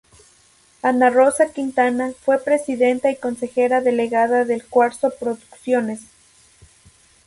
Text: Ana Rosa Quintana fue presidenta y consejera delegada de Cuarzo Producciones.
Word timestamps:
Ana 0.81 1.11
Rosa 1.11 1.51
Quintana 1.53 2.11
fue 2.19 2.39
presidenta 2.43 3.11
y 3.11 3.17
consejera 3.17 3.81
delegada 3.81 4.45
de 4.45 4.59
Cuarzo 4.59 5.11
Producciones. 5.11 6.01